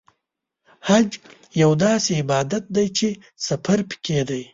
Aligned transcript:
حج 0.87 1.09
یو 1.61 1.71
داسې 1.85 2.11
عبادت 2.21 2.63
دی 2.75 2.87
چې 2.97 3.07
سفر 3.47 3.79
پکې 3.89 4.21
دی. 4.29 4.41